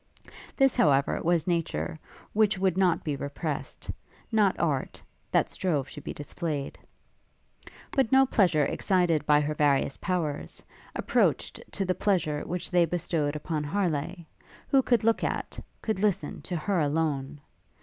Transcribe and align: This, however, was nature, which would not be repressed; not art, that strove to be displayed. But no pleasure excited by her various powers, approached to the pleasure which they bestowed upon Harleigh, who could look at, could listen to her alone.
This, 0.57 0.75
however, 0.75 1.21
was 1.21 1.45
nature, 1.45 1.95
which 2.33 2.57
would 2.57 2.75
not 2.75 3.03
be 3.03 3.15
repressed; 3.15 3.91
not 4.31 4.57
art, 4.59 4.99
that 5.29 5.47
strove 5.47 5.91
to 5.91 6.01
be 6.01 6.11
displayed. 6.11 6.79
But 7.91 8.11
no 8.11 8.25
pleasure 8.25 8.63
excited 8.65 9.23
by 9.27 9.41
her 9.41 9.53
various 9.53 9.97
powers, 9.97 10.63
approached 10.95 11.59
to 11.73 11.85
the 11.85 11.93
pleasure 11.93 12.41
which 12.41 12.71
they 12.71 12.85
bestowed 12.85 13.35
upon 13.35 13.63
Harleigh, 13.63 14.25
who 14.67 14.81
could 14.81 15.03
look 15.03 15.23
at, 15.23 15.63
could 15.83 15.99
listen 15.99 16.41
to 16.45 16.55
her 16.55 16.79
alone. 16.79 17.39